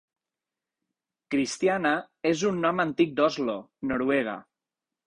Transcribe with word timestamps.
'Christiana' 1.35 1.93
és 2.33 2.43
un 2.53 2.59
nom 2.65 2.83
antic 2.87 3.17
d'Oslo, 3.21 3.61
Noruega. 3.93 4.41